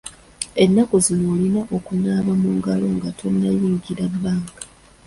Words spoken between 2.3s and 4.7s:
mu ngalo nga tonnayingira bbanka.